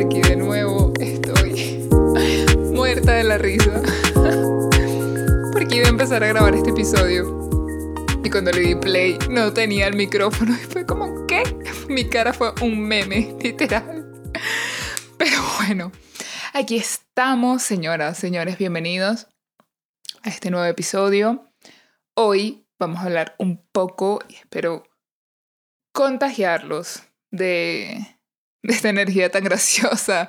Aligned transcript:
aquí 0.00 0.20
de 0.20 0.36
nuevo. 0.36 0.92
Estoy 0.98 1.88
muerta 2.74 3.12
de 3.12 3.24
la 3.24 3.38
risa. 3.38 3.82
Porque 5.52 5.76
iba 5.76 5.86
a 5.86 5.90
empezar 5.90 6.24
a 6.24 6.28
grabar 6.28 6.54
este 6.54 6.70
episodio. 6.70 7.48
Y 8.24 8.30
cuando 8.30 8.50
le 8.50 8.60
di 8.60 8.74
play, 8.74 9.18
no 9.28 9.52
tenía 9.52 9.86
el 9.86 9.94
micrófono. 9.94 10.52
Y 10.54 10.64
fue 10.64 10.86
como, 10.86 11.26
¿qué? 11.26 11.42
Mi 11.88 12.08
cara 12.08 12.32
fue 12.32 12.52
un 12.62 12.80
meme, 12.80 13.36
literal. 13.42 14.06
Pero 15.18 15.42
bueno, 15.58 15.92
aquí 16.54 16.76
estamos, 16.76 17.62
señoras, 17.62 18.16
señores, 18.16 18.56
bienvenidos 18.56 19.28
a 20.22 20.30
este 20.30 20.50
nuevo 20.50 20.66
episodio. 20.66 21.46
Hoy 22.14 22.66
vamos 22.78 23.00
a 23.00 23.02
hablar 23.02 23.34
un 23.38 23.62
poco, 23.70 24.20
y 24.28 24.36
espero 24.36 24.84
contagiarlos 25.92 27.02
de 27.30 28.19
de 28.62 28.74
esta 28.74 28.88
energía 28.88 29.30
tan 29.30 29.44
graciosa 29.44 30.28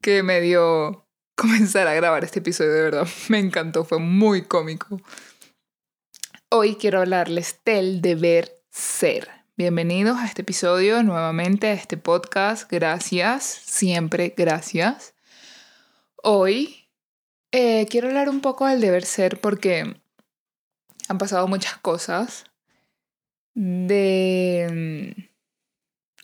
que 0.00 0.22
me 0.22 0.40
dio 0.40 1.06
comenzar 1.34 1.86
a 1.86 1.94
grabar 1.94 2.24
este 2.24 2.40
episodio, 2.40 2.72
de 2.72 2.82
verdad. 2.82 3.08
Me 3.28 3.38
encantó, 3.38 3.84
fue 3.84 3.98
muy 3.98 4.42
cómico. 4.42 5.00
Hoy 6.50 6.76
quiero 6.76 7.00
hablarles 7.00 7.60
del 7.64 8.00
deber 8.00 8.62
ser. 8.70 9.28
Bienvenidos 9.56 10.18
a 10.18 10.26
este 10.26 10.42
episodio, 10.42 11.02
nuevamente 11.02 11.68
a 11.68 11.72
este 11.72 11.96
podcast. 11.96 12.70
Gracias, 12.70 13.44
siempre 13.44 14.34
gracias. 14.36 15.14
Hoy 16.22 16.88
eh, 17.50 17.86
quiero 17.90 18.08
hablar 18.08 18.28
un 18.28 18.40
poco 18.40 18.66
del 18.66 18.80
deber 18.80 19.04
ser 19.04 19.40
porque 19.40 20.00
han 21.08 21.18
pasado 21.18 21.48
muchas 21.48 21.76
cosas 21.78 22.44
de 23.54 25.27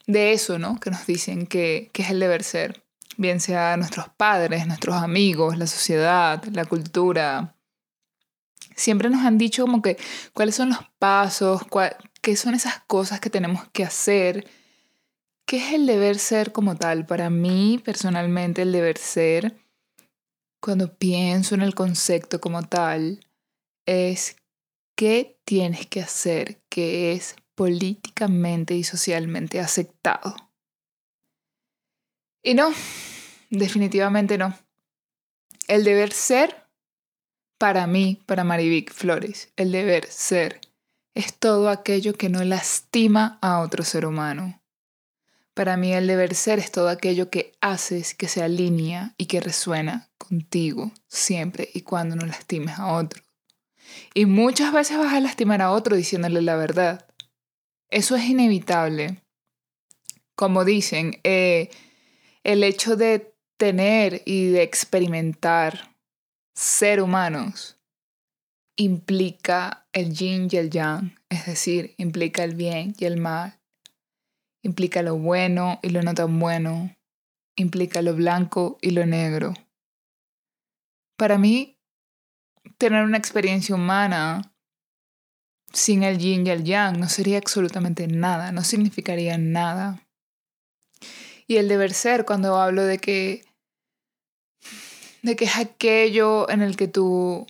de 0.06 0.32
eso, 0.32 0.58
¿no? 0.58 0.78
Que 0.80 0.90
nos 0.90 1.06
dicen 1.06 1.46
que, 1.46 1.90
es 1.94 2.10
el 2.10 2.20
deber 2.20 2.42
ser, 2.42 2.84
bien 3.16 3.40
sea 3.40 3.76
nuestros 3.76 4.08
padres, 4.08 4.66
nuestros 4.66 4.96
amigos, 4.96 5.56
la 5.58 5.66
sociedad, 5.66 6.42
la 6.44 6.64
cultura. 6.64 7.56
Siempre 8.76 9.08
nos 9.08 9.24
han 9.24 9.38
dicho 9.38 9.64
como 9.64 9.82
que 9.82 9.96
cuáles 10.32 10.56
son 10.56 10.70
los 10.70 10.78
pasos, 10.98 11.62
qué 12.20 12.36
son 12.36 12.54
esas 12.54 12.80
cosas 12.86 13.20
que 13.20 13.30
tenemos 13.30 13.68
que 13.72 13.84
hacer. 13.84 14.46
¿Qué 15.46 15.58
es 15.58 15.74
el 15.74 15.86
deber 15.86 16.18
ser 16.18 16.52
como 16.52 16.74
tal? 16.76 17.06
Para 17.06 17.30
mí, 17.30 17.80
personalmente, 17.84 18.62
el 18.62 18.72
deber 18.72 18.98
ser, 18.98 19.56
cuando 20.60 20.96
pienso 20.96 21.54
en 21.54 21.60
el 21.60 21.74
concepto 21.74 22.40
como 22.40 22.62
tal, 22.62 23.20
es 23.84 24.36
qué 24.96 25.38
tienes 25.44 25.86
que 25.86 26.00
hacer, 26.00 26.62
qué 26.70 27.12
es 27.12 27.36
políticamente 27.54 28.74
y 28.74 28.84
socialmente 28.84 29.60
aceptado. 29.60 30.34
Y 32.42 32.54
no, 32.54 32.72
definitivamente 33.50 34.36
no. 34.36 34.56
El 35.66 35.84
deber 35.84 36.12
ser, 36.12 36.66
para 37.58 37.86
mí, 37.86 38.22
para 38.26 38.44
Marivic 38.44 38.92
Flores, 38.92 39.50
el 39.56 39.72
deber 39.72 40.06
ser 40.06 40.60
es 41.14 41.34
todo 41.34 41.70
aquello 41.70 42.14
que 42.14 42.28
no 42.28 42.44
lastima 42.44 43.38
a 43.40 43.60
otro 43.60 43.84
ser 43.84 44.04
humano. 44.04 44.60
Para 45.54 45.76
mí 45.76 45.92
el 45.92 46.08
deber 46.08 46.34
ser 46.34 46.58
es 46.58 46.72
todo 46.72 46.88
aquello 46.88 47.30
que 47.30 47.52
haces 47.60 48.14
que 48.14 48.26
se 48.26 48.42
alinea 48.42 49.14
y 49.16 49.26
que 49.26 49.40
resuena 49.40 50.10
contigo 50.18 50.90
siempre 51.08 51.70
y 51.72 51.82
cuando 51.82 52.16
no 52.16 52.26
lastimes 52.26 52.78
a 52.78 52.92
otro. 52.92 53.22
Y 54.12 54.26
muchas 54.26 54.72
veces 54.72 54.98
vas 54.98 55.12
a 55.12 55.20
lastimar 55.20 55.62
a 55.62 55.70
otro 55.70 55.94
diciéndole 55.94 56.42
la 56.42 56.56
verdad. 56.56 57.06
Eso 57.94 58.16
es 58.16 58.24
inevitable. 58.24 59.22
Como 60.34 60.64
dicen, 60.64 61.20
eh, 61.22 61.70
el 62.42 62.64
hecho 62.64 62.96
de 62.96 63.36
tener 63.56 64.20
y 64.26 64.46
de 64.48 64.64
experimentar 64.64 65.94
ser 66.56 67.00
humanos 67.00 67.78
implica 68.76 69.86
el 69.92 70.12
yin 70.12 70.48
y 70.50 70.56
el 70.56 70.70
yang, 70.70 71.14
es 71.28 71.46
decir, 71.46 71.94
implica 71.96 72.42
el 72.42 72.56
bien 72.56 72.96
y 72.98 73.04
el 73.04 73.16
mal, 73.16 73.60
implica 74.64 75.00
lo 75.02 75.16
bueno 75.16 75.78
y 75.80 75.90
lo 75.90 76.02
no 76.02 76.14
tan 76.14 76.40
bueno, 76.40 76.96
implica 77.54 78.02
lo 78.02 78.16
blanco 78.16 78.76
y 78.82 78.90
lo 78.90 79.06
negro. 79.06 79.54
Para 81.16 81.38
mí, 81.38 81.78
tener 82.76 83.04
una 83.04 83.18
experiencia 83.18 83.76
humana 83.76 84.53
sin 85.74 86.02
el 86.04 86.18
yin 86.18 86.46
y 86.46 86.50
el 86.50 86.64
yang 86.64 86.98
no 86.98 87.08
sería 87.08 87.38
absolutamente 87.38 88.06
nada, 88.06 88.52
no 88.52 88.62
significaría 88.62 89.36
nada. 89.36 90.00
Y 91.46 91.56
el 91.56 91.68
deber 91.68 91.92
ser, 91.92 92.24
cuando 92.24 92.56
hablo 92.56 92.84
de 92.84 92.98
que, 92.98 93.44
de 95.22 95.36
que 95.36 95.44
es 95.44 95.56
aquello 95.56 96.48
en 96.48 96.62
el 96.62 96.76
que 96.76 96.88
tú 96.88 97.46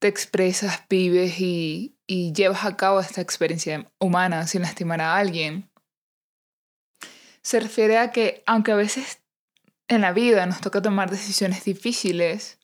te 0.00 0.08
expresas, 0.08 0.82
vives 0.90 1.40
y, 1.40 1.96
y 2.06 2.32
llevas 2.32 2.64
a 2.64 2.76
cabo 2.76 3.00
esta 3.00 3.22
experiencia 3.22 3.90
humana 3.98 4.46
sin 4.46 4.62
lastimar 4.62 5.00
a 5.00 5.16
alguien, 5.16 5.70
se 7.42 7.60
refiere 7.60 7.98
a 7.98 8.10
que 8.10 8.42
aunque 8.46 8.72
a 8.72 8.76
veces 8.76 9.20
en 9.88 10.00
la 10.00 10.12
vida 10.12 10.44
nos 10.46 10.60
toca 10.60 10.82
tomar 10.82 11.10
decisiones 11.10 11.64
difíciles, 11.64 12.58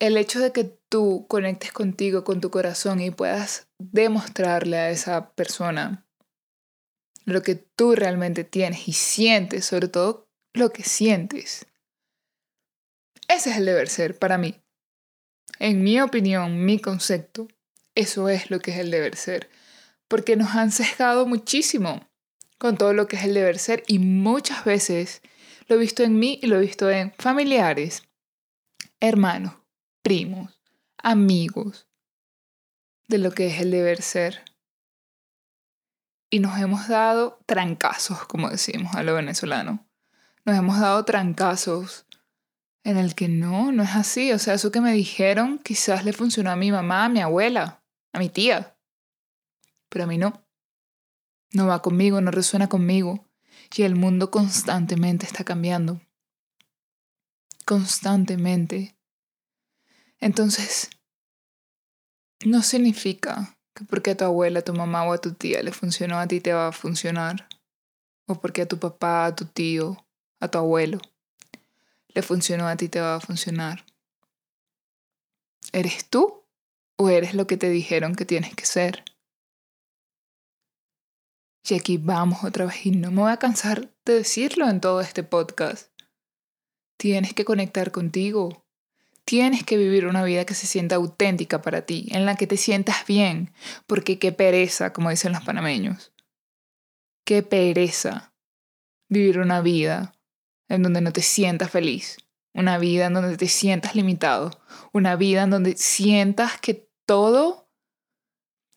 el 0.00 0.16
hecho 0.16 0.40
de 0.40 0.50
que 0.50 0.64
tú 0.88 1.26
conectes 1.28 1.72
contigo, 1.72 2.24
con 2.24 2.40
tu 2.40 2.50
corazón 2.50 3.00
y 3.00 3.10
puedas 3.10 3.68
demostrarle 3.78 4.78
a 4.78 4.90
esa 4.90 5.30
persona 5.32 6.06
lo 7.26 7.42
que 7.42 7.54
tú 7.54 7.94
realmente 7.94 8.42
tienes 8.42 8.88
y 8.88 8.92
sientes, 8.94 9.66
sobre 9.66 9.88
todo 9.88 10.28
lo 10.54 10.72
que 10.72 10.82
sientes. 10.82 11.66
Ese 13.28 13.50
es 13.50 13.58
el 13.58 13.66
deber 13.66 13.88
ser 13.88 14.18
para 14.18 14.38
mí. 14.38 14.56
En 15.58 15.84
mi 15.84 16.00
opinión, 16.00 16.64
mi 16.64 16.80
concepto, 16.80 17.46
eso 17.94 18.28
es 18.28 18.50
lo 18.50 18.60
que 18.60 18.72
es 18.72 18.78
el 18.78 18.90
deber 18.90 19.16
ser. 19.16 19.50
Porque 20.08 20.34
nos 20.34 20.56
han 20.56 20.72
sesgado 20.72 21.26
muchísimo 21.26 22.08
con 22.58 22.76
todo 22.76 22.94
lo 22.94 23.06
que 23.06 23.16
es 23.16 23.24
el 23.24 23.34
deber 23.34 23.58
ser 23.58 23.84
y 23.86 23.98
muchas 23.98 24.64
veces 24.64 25.20
lo 25.68 25.76
he 25.76 25.78
visto 25.78 26.02
en 26.02 26.18
mí 26.18 26.40
y 26.42 26.46
lo 26.46 26.56
he 26.56 26.60
visto 26.60 26.90
en 26.90 27.12
familiares, 27.18 28.02
hermanos, 28.98 29.59
primos, 30.02 30.60
amigos 30.98 31.86
de 33.08 33.18
lo 33.18 33.32
que 33.32 33.48
es 33.48 33.60
el 33.60 33.70
deber 33.70 34.02
ser. 34.02 34.44
Y 36.30 36.38
nos 36.38 36.58
hemos 36.58 36.86
dado 36.86 37.40
trancazos, 37.46 38.24
como 38.26 38.50
decimos 38.50 38.94
a 38.94 39.02
lo 39.02 39.14
venezolano. 39.14 39.84
Nos 40.44 40.56
hemos 40.56 40.78
dado 40.78 41.04
trancazos 41.04 42.06
en 42.84 42.96
el 42.96 43.14
que 43.14 43.28
no, 43.28 43.72
no 43.72 43.82
es 43.82 43.96
así. 43.96 44.32
O 44.32 44.38
sea, 44.38 44.54
eso 44.54 44.70
que 44.70 44.80
me 44.80 44.92
dijeron 44.92 45.58
quizás 45.58 46.04
le 46.04 46.12
funcionó 46.12 46.50
a 46.50 46.56
mi 46.56 46.70
mamá, 46.70 47.06
a 47.06 47.08
mi 47.08 47.20
abuela, 47.20 47.82
a 48.12 48.18
mi 48.20 48.28
tía. 48.28 48.76
Pero 49.88 50.04
a 50.04 50.06
mí 50.06 50.18
no. 50.18 50.44
No 51.52 51.66
va 51.66 51.82
conmigo, 51.82 52.20
no 52.20 52.30
resuena 52.30 52.68
conmigo. 52.68 53.26
Y 53.74 53.82
el 53.82 53.96
mundo 53.96 54.30
constantemente 54.30 55.26
está 55.26 55.42
cambiando. 55.44 56.00
Constantemente. 57.64 58.96
Entonces, 60.20 60.90
no 62.44 62.62
significa 62.62 63.56
que 63.74 63.84
porque 63.84 64.10
a 64.10 64.16
tu 64.16 64.24
abuela, 64.24 64.60
a 64.60 64.64
tu 64.64 64.74
mamá 64.74 65.04
o 65.04 65.12
a 65.12 65.18
tu 65.18 65.34
tía 65.34 65.62
le 65.62 65.72
funcionó, 65.72 66.18
a 66.18 66.26
ti 66.26 66.40
te 66.40 66.52
va 66.52 66.68
a 66.68 66.72
funcionar. 66.72 67.48
O 68.26 68.34
porque 68.36 68.62
a 68.62 68.68
tu 68.68 68.78
papá, 68.78 69.26
a 69.26 69.34
tu 69.34 69.46
tío, 69.46 70.06
a 70.40 70.48
tu 70.48 70.58
abuelo 70.58 71.00
le 72.14 72.22
funcionó, 72.22 72.68
a 72.68 72.76
ti 72.76 72.88
te 72.88 73.00
va 73.00 73.16
a 73.16 73.20
funcionar. 73.20 73.84
¿Eres 75.72 76.08
tú 76.08 76.44
o 76.96 77.08
eres 77.08 77.34
lo 77.34 77.46
que 77.46 77.56
te 77.56 77.70
dijeron 77.70 78.14
que 78.14 78.24
tienes 78.24 78.54
que 78.54 78.66
ser? 78.66 79.04
Y 81.68 81.74
aquí 81.74 81.98
vamos 81.98 82.42
otra 82.42 82.66
vez 82.66 82.86
y 82.86 82.90
no 82.90 83.10
me 83.10 83.22
voy 83.22 83.32
a 83.32 83.36
cansar 83.36 83.94
de 84.04 84.14
decirlo 84.14 84.68
en 84.68 84.80
todo 84.80 85.00
este 85.00 85.22
podcast. 85.22 85.92
Tienes 86.98 87.32
que 87.32 87.44
conectar 87.44 87.92
contigo, 87.92 88.66
Tienes 89.30 89.62
que 89.62 89.76
vivir 89.76 90.08
una 90.08 90.24
vida 90.24 90.44
que 90.44 90.54
se 90.54 90.66
sienta 90.66 90.96
auténtica 90.96 91.62
para 91.62 91.82
ti, 91.82 92.08
en 92.10 92.26
la 92.26 92.34
que 92.34 92.48
te 92.48 92.56
sientas 92.56 93.06
bien, 93.06 93.52
porque 93.86 94.18
qué 94.18 94.32
pereza, 94.32 94.92
como 94.92 95.08
dicen 95.08 95.30
los 95.32 95.44
panameños. 95.44 96.10
Qué 97.24 97.44
pereza 97.44 98.34
vivir 99.08 99.38
una 99.38 99.60
vida 99.60 100.16
en 100.68 100.82
donde 100.82 101.00
no 101.00 101.12
te 101.12 101.22
sientas 101.22 101.70
feliz, 101.70 102.16
una 102.54 102.78
vida 102.78 103.06
en 103.06 103.14
donde 103.14 103.36
te 103.36 103.46
sientas 103.46 103.94
limitado, 103.94 104.50
una 104.92 105.14
vida 105.14 105.44
en 105.44 105.50
donde 105.50 105.76
sientas 105.76 106.58
que 106.58 106.90
todo... 107.06 107.70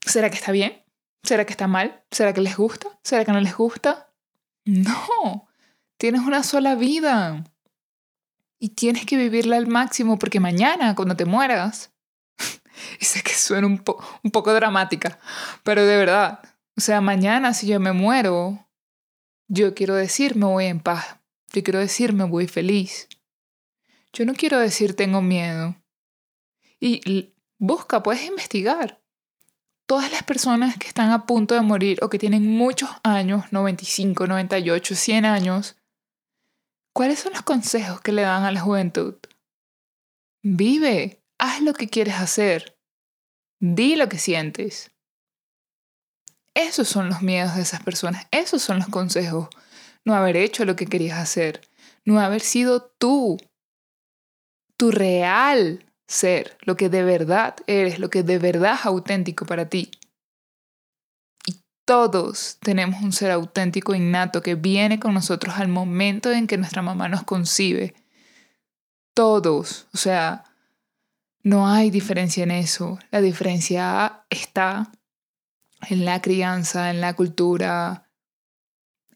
¿Será 0.06 0.30
que 0.30 0.36
está 0.36 0.52
bien? 0.52 0.84
¿Será 1.24 1.48
que 1.48 1.54
está 1.54 1.66
mal? 1.66 2.06
¿Será 2.12 2.32
que 2.32 2.42
les 2.42 2.56
gusta? 2.56 3.00
¿Será 3.02 3.26
que 3.26 3.32
no 3.32 3.42
les 3.42 3.58
gusta? 3.58 4.14
No, 4.66 5.48
tienes 5.98 6.22
una 6.22 6.44
sola 6.44 6.76
vida 6.76 7.44
y 8.63 8.69
tienes 8.69 9.06
que 9.06 9.18
vivirla 9.18 9.57
al 9.57 9.68
máximo 9.68 10.18
porque 10.18 10.39
mañana, 10.39 10.95
cuando 10.95 11.18
te 11.18 11.25
mueras, 11.25 11.92
y 13.01 13.04
sé 13.04 13.21
que 13.21 13.33
suena 13.33 13.68
un, 13.68 13.83
un 14.24 14.31
poco 14.31 14.54
dramática, 14.54 15.19
pero 15.63 15.86
de 15.86 15.98
verdad, 15.98 16.39
o 16.77 16.80
sea, 16.80 17.01
mañana 17.01 17.54
si 17.54 17.68
yo 17.68 17.81
me 17.81 17.92
muero, 17.92 18.65
Yo 19.50 19.75
quiero 19.75 19.95
decir 19.95 20.38
me 20.38 20.45
voy 20.45 20.68
en 20.68 20.80
paz. 20.80 21.18
Yo 21.51 21.62
quiero 21.62 21.80
decir 21.80 22.13
me 22.13 22.24
voy 22.24 22.48
feliz. 22.48 23.10
Yo 24.13 24.24
no 24.25 24.33
quiero 24.33 24.57
decir 24.60 24.95
tengo 24.95 25.21
miedo. 25.21 25.75
Y 26.80 27.33
busca, 27.59 28.01
puedes 28.01 28.25
investigar. 28.25 29.01
Todas 29.88 30.09
las 30.09 30.24
personas 30.24 30.77
que 30.77 30.88
están 30.88 31.12
a 31.12 31.25
punto 31.25 31.54
de 31.54 31.62
morir 31.62 32.00
o 32.01 32.09
que 32.09 32.18
tienen 32.18 32.48
muchos 32.48 32.89
años, 33.04 33.44
95, 33.51 34.25
98, 34.25 34.95
100 34.95 35.25
años, 35.25 35.75
¿cuáles 36.94 37.19
son 37.19 37.34
los 37.34 37.42
consejos 37.42 38.01
que 38.01 38.12
le 38.12 38.22
dan 38.22 38.44
a 38.44 38.51
la 38.51 38.62
juventud? 38.62 39.16
Vive, 40.44 41.24
haz 41.40 41.62
lo 41.62 41.74
que 41.74 41.90
quieres 41.90 42.16
hacer, 42.16 42.78
di 43.60 43.95
lo 43.95 44.07
que 44.10 44.19
sientes. 44.19 44.92
Esos 46.54 46.88
son 46.88 47.10
los 47.10 47.22
miedos 47.22 47.56
de 47.56 47.63
esas 47.63 47.81
personas, 47.81 48.28
esos 48.31 48.62
son 48.62 48.78
los 48.78 48.88
consejos. 48.88 49.50
No 50.06 50.13
haber 50.13 50.38
hecho 50.38 50.66
lo 50.66 50.75
que 50.75 50.86
querías 50.86 51.18
hacer, 51.18 51.62
no 52.06 52.19
haber 52.19 52.42
sido 52.42 52.81
tú, 53.00 53.38
tu 54.78 54.92
real 54.92 55.86
ser, 56.07 56.57
lo 56.62 56.75
que 56.75 56.90
de 56.90 57.04
verdad 57.04 57.56
eres, 57.66 58.00
lo 58.00 58.10
que 58.10 58.22
de 58.22 58.38
verdad 58.38 58.75
es 58.75 58.86
auténtico 58.86 59.45
para 59.45 59.69
ti. 59.69 59.92
Todos 61.85 62.57
tenemos 62.62 63.01
un 63.03 63.12
ser 63.12 63.31
auténtico 63.31 63.94
innato 63.94 64.41
que 64.41 64.56
viene 64.56 65.00
con 65.00 65.13
nosotros 65.13 65.56
al 65.57 65.68
momento 65.68 66.31
en 66.31 66.47
que 66.47 66.57
nuestra 66.57 66.81
mamá 66.81 67.09
nos 67.09 67.24
concibe. 67.24 67.94
Todos, 69.13 69.88
o 69.94 69.97
sea, 69.97 70.45
no 71.41 71.68
hay 71.68 71.91
diferencia 71.91 72.44
en 72.44 72.51
eso. 72.51 73.00
La 73.12 73.19
diferencia 73.19 74.25
está 74.30 74.91
en 75.89 76.06
la 76.06 76.21
crianza, 76.21 76.89
en 76.89 77.01
la 77.01 77.15
cultura, 77.15 78.09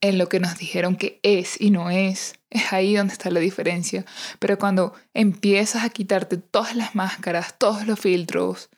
en 0.02 0.18
lo 0.18 0.28
que 0.28 0.42
nos 0.42 0.58
dijeron 0.58 0.98
que 0.98 1.22
es 1.24 1.60
y 1.60 1.72
no 1.72 1.90
es. 1.90 2.36
Es 2.50 2.74
ahí 2.74 2.96
donde 2.96 3.14
está 3.14 3.30
la 3.30 3.40
diferencia. 3.40 4.06
Pero 4.40 4.60
cuando 4.60 4.94
empiezas 5.14 5.86
a 5.86 5.90
quitarte 5.90 6.38
todas 6.38 6.76
las 6.76 6.96
máscaras, 6.96 7.58
todos 7.58 7.88
los 7.88 8.00
filtros, 8.00 8.70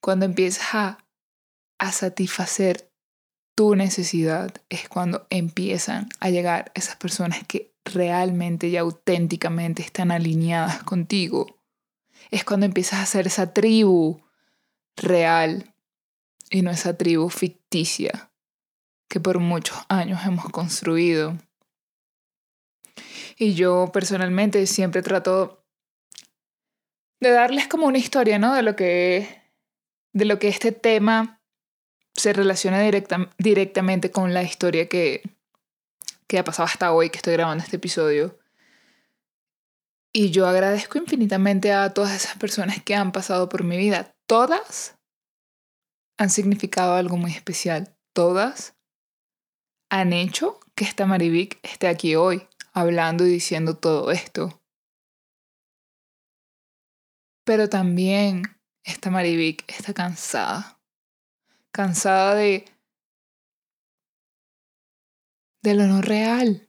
cuando 0.00 0.24
empiezas 0.24 0.74
a, 0.74 0.98
a 1.78 1.92
satisfacer 1.92 2.90
tu 3.54 3.74
necesidad, 3.76 4.52
es 4.68 4.88
cuando 4.88 5.26
empiezan 5.30 6.08
a 6.20 6.30
llegar 6.30 6.72
esas 6.74 6.96
personas 6.96 7.46
que 7.46 7.72
realmente 7.84 8.68
y 8.68 8.76
auténticamente 8.76 9.82
están 9.82 10.10
alineadas 10.10 10.82
contigo. 10.82 11.46
Es 12.30 12.44
cuando 12.44 12.66
empiezas 12.66 13.00
a 13.00 13.06
ser 13.06 13.26
esa 13.26 13.52
tribu 13.52 14.22
real 14.96 15.74
y 16.50 16.62
no 16.62 16.70
esa 16.70 16.96
tribu 16.96 17.28
ficticia 17.28 18.30
que 19.08 19.20
por 19.20 19.38
muchos 19.38 19.78
años 19.88 20.20
hemos 20.24 20.48
construido. 20.50 21.38
Y 23.36 23.54
yo 23.54 23.90
personalmente 23.92 24.66
siempre 24.66 25.02
trato 25.02 25.64
de 27.20 27.30
darles 27.30 27.68
como 27.68 27.86
una 27.86 27.98
historia, 27.98 28.38
¿no? 28.38 28.54
De 28.54 28.62
lo 28.62 28.76
que, 28.76 29.42
de 30.12 30.24
lo 30.24 30.38
que 30.38 30.48
este 30.48 30.72
tema 30.72 31.33
se 32.14 32.32
relaciona 32.32 32.80
directamente 33.38 34.10
con 34.10 34.32
la 34.34 34.42
historia 34.42 34.88
que, 34.88 35.22
que 36.26 36.38
ha 36.38 36.44
pasado 36.44 36.66
hasta 36.66 36.92
hoy 36.92 37.10
que 37.10 37.18
estoy 37.18 37.34
grabando 37.34 37.64
este 37.64 37.76
episodio. 37.76 38.38
Y 40.12 40.30
yo 40.30 40.46
agradezco 40.46 40.98
infinitamente 40.98 41.72
a 41.72 41.92
todas 41.92 42.12
esas 42.12 42.38
personas 42.38 42.82
que 42.82 42.94
han 42.94 43.10
pasado 43.10 43.48
por 43.48 43.64
mi 43.64 43.76
vida. 43.76 44.14
Todas 44.26 44.96
han 46.16 46.30
significado 46.30 46.94
algo 46.94 47.16
muy 47.16 47.32
especial. 47.32 47.96
Todas 48.12 48.76
han 49.90 50.12
hecho 50.12 50.60
que 50.76 50.84
esta 50.84 51.06
Marivic 51.06 51.58
esté 51.64 51.88
aquí 51.88 52.14
hoy, 52.14 52.46
hablando 52.72 53.26
y 53.26 53.30
diciendo 53.30 53.76
todo 53.76 54.12
esto. 54.12 54.62
Pero 57.44 57.68
también 57.68 58.42
esta 58.84 59.10
Marivic 59.10 59.64
está 59.66 59.92
cansada. 59.92 60.80
Cansada 61.74 62.36
de... 62.36 62.66
de 65.60 65.74
lo 65.74 65.88
no 65.88 66.02
real. 66.02 66.68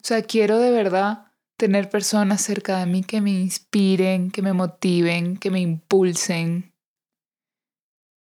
O 0.00 0.06
sea, 0.06 0.22
quiero 0.22 0.58
de 0.58 0.70
verdad 0.70 1.26
tener 1.58 1.90
personas 1.90 2.40
cerca 2.40 2.78
de 2.78 2.86
mí 2.86 3.02
que 3.02 3.20
me 3.20 3.32
inspiren, 3.32 4.30
que 4.30 4.40
me 4.40 4.54
motiven, 4.54 5.36
que 5.36 5.50
me 5.50 5.60
impulsen. 5.60 6.72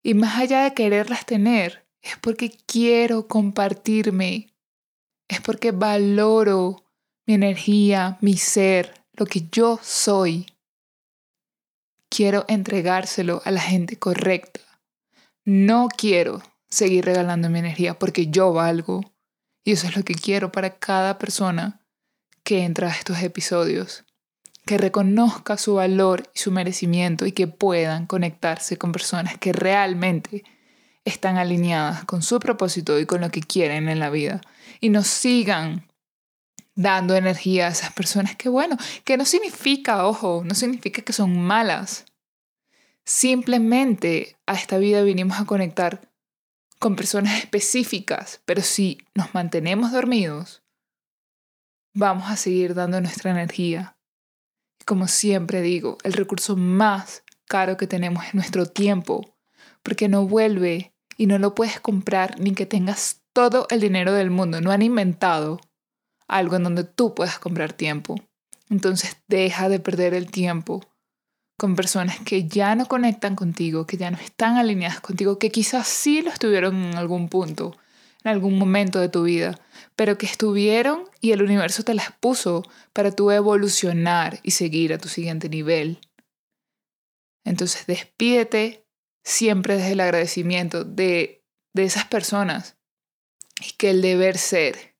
Y 0.01 0.13
más 0.13 0.39
allá 0.39 0.63
de 0.63 0.73
quererlas 0.73 1.25
tener, 1.25 1.85
es 2.01 2.15
porque 2.21 2.51
quiero 2.65 3.27
compartirme, 3.27 4.53
es 5.27 5.41
porque 5.41 5.71
valoro 5.71 6.85
mi 7.25 7.33
energía, 7.33 8.17
mi 8.21 8.37
ser, 8.37 8.93
lo 9.11 9.25
que 9.25 9.49
yo 9.51 9.77
soy. 9.83 10.45
Quiero 12.07 12.45
entregárselo 12.47 13.41
a 13.43 13.51
la 13.51 13.59
gente 13.59 13.99
correcta. 13.99 14.68
No 15.45 15.87
quiero 15.95 16.41
seguir 16.69 17.05
regalando 17.05 17.49
mi 17.49 17.59
energía 17.59 17.97
porque 17.97 18.27
yo 18.27 18.53
valgo. 18.53 19.11
Y 19.63 19.73
eso 19.73 19.87
es 19.87 19.95
lo 19.95 20.03
que 20.03 20.15
quiero 20.15 20.51
para 20.51 20.77
cada 20.77 21.17
persona 21.17 21.81
que 22.43 22.63
entra 22.63 22.87
a 22.87 22.91
estos 22.91 23.21
episodios. 23.21 24.05
Que 24.65 24.77
reconozca 24.77 25.57
su 25.57 25.75
valor 25.75 26.29
y 26.33 26.39
su 26.39 26.51
merecimiento 26.51 27.25
y 27.25 27.31
que 27.31 27.47
puedan 27.47 28.05
conectarse 28.05 28.77
con 28.77 28.91
personas 28.91 29.37
que 29.37 29.53
realmente 29.53 30.43
están 31.05 31.37
alineadas 31.37 32.05
con 32.05 32.21
su 32.21 32.39
propósito 32.39 32.99
y 32.99 33.05
con 33.05 33.21
lo 33.21 33.31
que 33.31 33.41
quieren 33.41 33.89
en 33.89 33.99
la 33.99 34.09
vida. 34.09 34.41
Y 34.79 34.89
nos 34.89 35.07
sigan 35.07 35.87
dando 36.75 37.15
energía 37.15 37.67
a 37.67 37.71
esas 37.71 37.91
personas 37.91 38.35
que, 38.35 38.47
bueno, 38.47 38.77
que 39.03 39.17
no 39.17 39.25
significa, 39.25 40.05
ojo, 40.05 40.43
no 40.45 40.55
significa 40.55 41.01
que 41.01 41.13
son 41.13 41.37
malas. 41.37 42.05
Simplemente 43.09 44.37
a 44.45 44.53
esta 44.53 44.77
vida 44.77 45.01
vinimos 45.01 45.39
a 45.39 45.45
conectar 45.45 46.11
con 46.77 46.95
personas 46.95 47.39
específicas, 47.39 48.39
pero 48.45 48.61
si 48.61 48.99
nos 49.15 49.33
mantenemos 49.33 49.91
dormidos, 49.91 50.61
vamos 51.95 52.29
a 52.29 52.35
seguir 52.35 52.75
dando 52.75 53.01
nuestra 53.01 53.31
energía. 53.31 53.97
Como 54.85 55.07
siempre 55.07 55.63
digo, 55.63 55.97
el 56.03 56.13
recurso 56.13 56.55
más 56.55 57.23
caro 57.45 57.77
que 57.77 57.87
tenemos 57.87 58.25
es 58.25 58.35
nuestro 58.35 58.67
tiempo, 58.67 59.35
porque 59.81 60.07
no 60.07 60.27
vuelve 60.27 60.93
y 61.17 61.25
no 61.25 61.39
lo 61.39 61.55
puedes 61.55 61.79
comprar 61.79 62.39
ni 62.39 62.53
que 62.53 62.67
tengas 62.67 63.23
todo 63.33 63.65
el 63.71 63.79
dinero 63.79 64.13
del 64.13 64.29
mundo. 64.29 64.61
No 64.61 64.69
han 64.69 64.83
inventado 64.83 65.59
algo 66.27 66.57
en 66.57 66.63
donde 66.63 66.83
tú 66.83 67.15
puedas 67.15 67.39
comprar 67.39 67.73
tiempo. 67.73 68.17
Entonces 68.69 69.17
deja 69.27 69.67
de 69.67 69.79
perder 69.79 70.13
el 70.13 70.29
tiempo 70.29 70.85
con 71.59 71.75
personas 71.75 72.19
que 72.21 72.47
ya 72.47 72.73
no 72.73 72.87
conectan 72.87 73.35
contigo, 73.35 73.85
que 73.85 73.97
ya 73.97 74.09
no 74.09 74.17
están 74.17 74.57
alineadas 74.57 75.01
contigo, 75.01 75.37
que 75.37 75.51
quizás 75.51 75.87
sí 75.87 76.23
lo 76.23 76.31
estuvieron 76.31 76.75
en 76.83 76.95
algún 76.95 77.29
punto, 77.29 77.77
en 78.23 78.31
algún 78.31 78.57
momento 78.57 78.99
de 78.99 79.09
tu 79.09 79.23
vida, 79.23 79.59
pero 79.95 80.17
que 80.17 80.25
estuvieron 80.25 81.03
y 81.21 81.33
el 81.33 81.43
universo 81.43 81.83
te 81.83 81.93
las 81.93 82.11
puso 82.13 82.63
para 82.93 83.11
tú 83.11 83.29
evolucionar 83.29 84.39
y 84.41 84.51
seguir 84.51 84.93
a 84.93 84.97
tu 84.97 85.09
siguiente 85.09 85.49
nivel. 85.49 85.99
Entonces 87.43 87.85
despídete 87.85 88.85
siempre 89.23 89.75
desde 89.75 89.91
el 89.91 89.99
agradecimiento 89.99 90.83
de, 90.83 91.43
de 91.73 91.83
esas 91.83 92.05
personas 92.05 92.77
y 93.61 93.73
que 93.73 93.91
el 93.91 94.01
deber 94.01 94.37
ser 94.37 94.95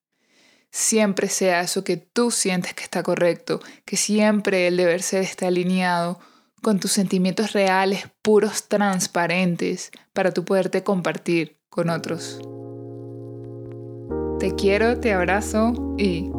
siempre 0.72 1.30
sea 1.30 1.62
eso 1.62 1.84
que 1.84 1.98
tú 1.98 2.32
sientes 2.32 2.74
que 2.74 2.84
está 2.84 3.02
correcto, 3.02 3.60
que 3.86 3.98
siempre 3.98 4.68
el 4.68 4.78
deber 4.78 5.02
ser 5.02 5.24
esté 5.24 5.46
alineado 5.46 6.20
con 6.62 6.80
tus 6.80 6.92
sentimientos 6.92 7.54
reales, 7.54 8.08
puros, 8.22 8.68
transparentes, 8.68 9.92
para 10.14 10.32
tú 10.32 10.46
poderte 10.46 10.84
compartir 10.84 11.58
con 11.70 11.90
otros. 11.90 12.40
Te 14.40 14.56
quiero, 14.56 15.00
te 15.00 15.14
abrazo 15.14 15.96
y 15.98 16.32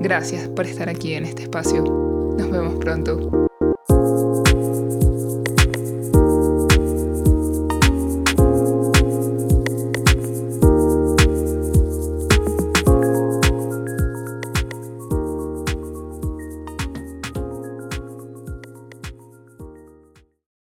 gracias 0.00 0.48
por 0.48 0.66
estar 0.66 0.88
aquí 0.88 1.14
en 1.14 1.24
este 1.24 1.44
espacio. 1.44 1.82
Nos 2.36 2.50
vemos 2.50 2.74
pronto. 2.76 3.45